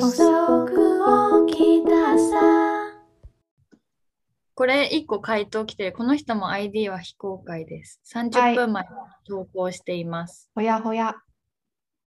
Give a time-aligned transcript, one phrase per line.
[0.00, 2.98] 補足をきたさ
[4.54, 5.92] これ1個回答来てる。
[5.92, 8.00] この人も ID は非公開です。
[8.14, 8.88] 30分前に
[9.26, 10.50] 投稿しています。
[10.54, 11.16] ほやほや。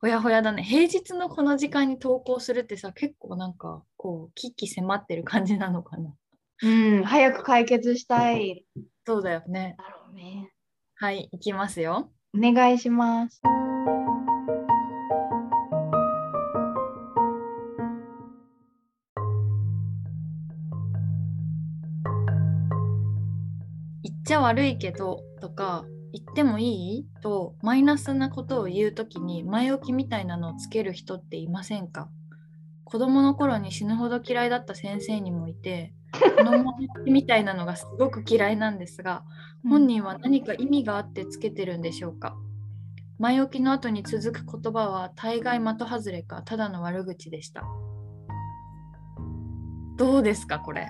[0.00, 0.62] ほやほやだね。
[0.62, 6.14] 平日のこの時間に投稿するってさ、結構なんか、こう、危機迫ってる感じなのかな。
[6.62, 8.64] うん、早く解決したい。
[9.06, 9.76] そうだよね。
[9.78, 10.52] だろうね。
[10.96, 12.12] はい、いきますよ。
[12.36, 13.40] お願いします。
[24.24, 26.64] ちゃ悪いけどとか、言ってもい
[26.98, 27.06] い？
[27.22, 32.08] とマイナスなことを言うときに前置きみたいなのをつける人っていませんか？
[32.84, 35.94] 子供の頃に死ぬほど嫌いだった先生にもいて、
[36.36, 39.24] この前置きみたいなのがすごく嫌いなんですが、
[39.66, 42.36] 本人は何か意味があってつけてるんでしょうか？
[43.18, 47.64] 前置きの後に続く言葉は大概的外れかただの悪口でした。
[49.96, 50.88] どうですかこれ？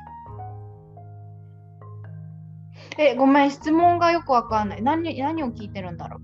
[2.98, 4.82] え、ごめん、質問がよくわかんない。
[4.82, 6.20] 何何を聞いてるんだろ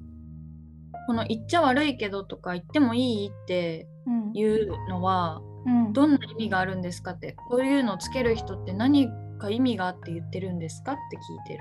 [1.06, 3.88] この言っちゃ悪いけどとか言ってもいいって。
[4.34, 9.08] いうのはうん、どんな意味があるんですかってこういうのをつける人って何
[9.38, 11.60] か意味があって言ってるんですかって聞いてる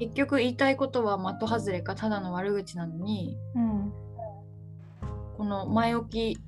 [0.00, 3.92] 結局言いたいことは的外れかただの悪口なのにうん。
[5.36, 6.38] この前置き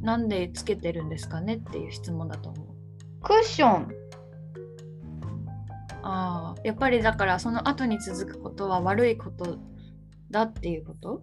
[0.00, 2.66] なんでつけてるんですかねっていう質問だと思う
[3.22, 4.07] クッション。
[6.02, 6.66] あー。
[6.66, 9.58] やっぱりだからその後に続くことは悪いこと
[10.30, 11.20] だっていうこと？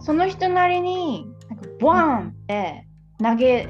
[0.00, 2.86] その人なりに、なんかボワンって
[3.22, 3.68] 投げ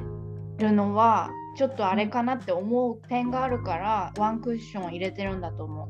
[0.58, 5.88] るのは、ちょっとあれかなって思う点があるから、ワンクッション入れてるんだと思う。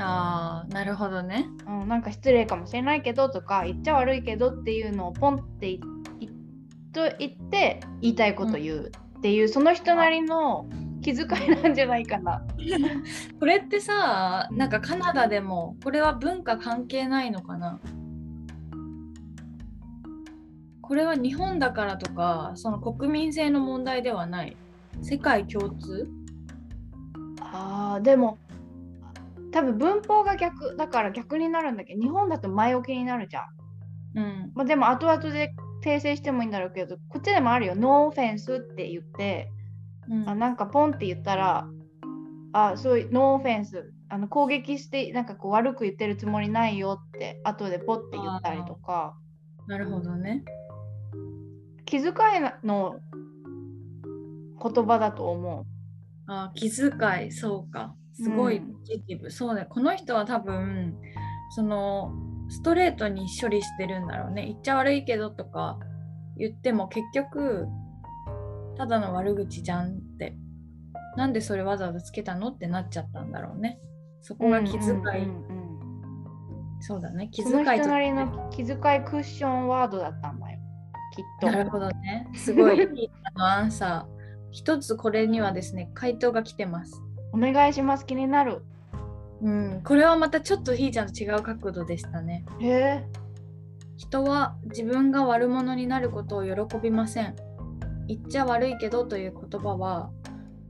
[0.00, 1.46] あーなるほどね。
[1.66, 10.66] うん、なんか失礼かもしれないけどとか言っちゃ悪いけどっていうのをポンって言って言いたいこと言うっていう、その人なりの
[11.02, 12.42] 気遣いなんじゃないかな。
[13.38, 17.78] これってさなんかカナダでもこれは文化関係ないのかな？
[20.80, 24.56] これは日本だからとかその国民性の問題ではない？
[25.02, 26.08] 世界共通？
[27.40, 28.38] あーでも
[29.50, 33.44] 多分文法が逆だから逆になるんだけど日本だと前置きになるじゃん。
[34.14, 37.74] うんまあ、でも後々で訂正してもいいんだろうけどこっちでもあるよ。
[37.74, 39.50] ノーオフェンスって言って
[40.08, 40.28] うん。
[40.28, 41.66] あなんかポンって言ったら
[42.52, 49.16] あそういうノーオフェンスあの攻撃してなんかこう悪く言ってるつもりないよって後でポッて言ったりとか。
[49.66, 50.44] なるほどね。
[51.84, 52.12] 気遣い
[52.66, 52.96] の
[54.62, 55.66] 言葉だと思
[56.26, 56.90] あ気遣
[57.26, 57.94] いそうか。
[58.14, 58.72] すごいうん。
[58.72, 59.66] ポジティブ、そうね。
[59.68, 60.94] この人は多分
[61.54, 62.12] その
[62.48, 64.46] ストレートに処理してるんだろうね。
[64.46, 65.78] 言っちゃ悪いけどとか
[66.36, 67.66] 言っても結局
[68.76, 70.36] ただの悪口じゃんって。
[71.16, 73.78] なんでそれわざわざつけたのってなっちゃったんだろうね。
[74.20, 74.50] そこう。
[74.50, 75.62] が気遣い、うんうんうん
[76.82, 77.28] そうだね。
[77.30, 80.58] 気遣いと人なりの気遣いクッションワードだったんだよ。
[81.14, 81.46] きっと。
[81.46, 82.28] なるほどね。
[82.34, 84.22] すごいあのアンサー。
[84.50, 87.00] 一つこれにはですね回答が来てます。
[87.32, 88.04] お願いします。
[88.04, 88.64] 気になる。
[89.40, 89.82] うん。
[89.84, 92.44] これはまたちょっとひーちゃんと違う角度でしたね。
[92.58, 93.04] へえ。
[93.96, 97.36] 人は自分が悪者になることを喜びません。
[98.16, 100.10] 言っちゃ悪いけどという言葉は、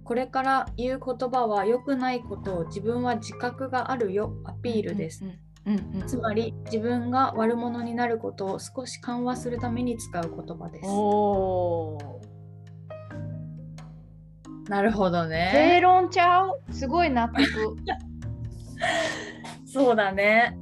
[0.05, 5.25] これから言う言葉は良くないことを自分は自覚があるよアピールです。
[5.25, 5.31] うん
[5.65, 10.89] うんうんつまり自分が悪者になることを少し緩和するために使う言葉です。
[14.69, 15.81] なるほど正ね。
[15.81, 16.61] 論ちゃう？
[16.73, 17.45] すごい納得。
[19.65, 20.59] そうだね。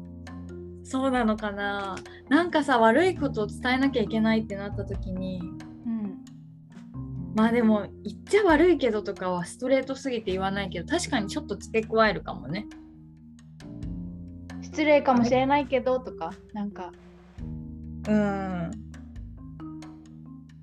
[0.84, 1.96] そうなのかな。
[2.28, 5.58] なんかさ悪いことを伝えなきゃいけないってなった時にうん。
[7.34, 12.66] まあでも言っちゃ悪いけどとかはストレートすぎて言わないけど確かにちょっと付け加えるかもね。
[14.62, 16.92] 失礼かもしれないけどとか、なんか。
[18.08, 18.70] うん。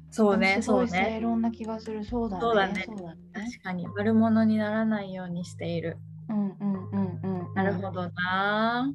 [0.10, 1.19] そうね、そうね。
[1.22, 2.04] 論な気がする。
[2.04, 2.42] そうだね。
[2.42, 5.98] そうだねそうだね確かに悪者にならないようにしている。
[6.30, 7.54] うんうんうんうん。
[7.54, 8.92] なるほどな。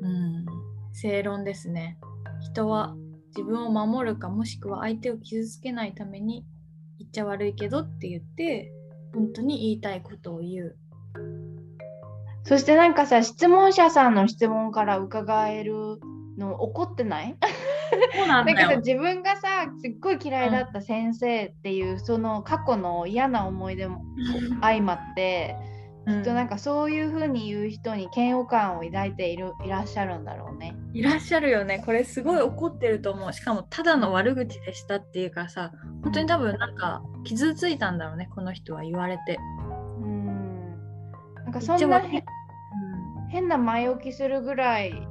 [0.00, 0.46] うん。
[0.92, 1.98] 正論ですね。
[2.40, 2.94] 人は
[3.38, 6.44] 自分を守るかもしくは相手を傷つけないために
[6.98, 8.72] 言っちゃ悪いけどって言って
[9.14, 10.76] 本当に言いたいことを言う。
[12.42, 16.00] そしてなんかさ、質問者さんの質問から伺える
[16.36, 17.36] の怒ってない？
[18.16, 18.80] そうなんだけど。
[18.80, 24.02] 自分がさ、すっごい嫌いだった先生っていう、その過去の嫌な思い出も
[24.60, 25.54] 相まって、
[26.08, 30.74] きっとなんかそういう風に言う人に嫌悪感を抱いているいらっしゃるんだろうね。
[30.94, 31.82] いらっしゃるよね。
[31.84, 33.32] これすごい怒ってると思う。
[33.32, 35.72] しかもただの悪口でしたっていうかさ
[36.02, 39.38] 本当に多分なんか傷ついたんだろうねこの人は言われて。
[40.00, 40.28] うん。
[41.34, 42.24] なんかそんなへ
[43.28, 45.06] 変な前置きするぐらい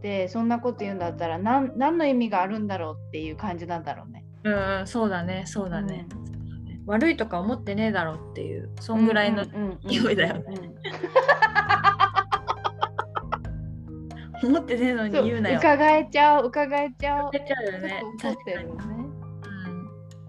[0.00, 4.24] でそんなこと言うんだったら何何の意味があるんだろうっていう感じなんだろうね。
[4.44, 6.06] うん、そうだねそうだね、
[6.88, 10.42] 悪いとか思ってねえだろうっていうそんぐらいの勢いだよね。
[14.42, 15.58] 思ってねえのに言うなよ。
[15.58, 17.28] 伺えちゃう伺えちゃう。
[17.28, 18.02] 伺えちゃうよね。
[18.22, 18.72] 確かに、ね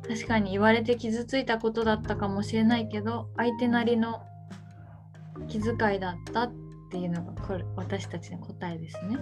[0.03, 0.15] うん。
[0.15, 4.21] 確かに言われて傷ついたことだったかもしれないけど相手なりの
[5.47, 6.53] 気遣いだったっ
[6.91, 9.17] ていうのがこれ私たちの答えですね。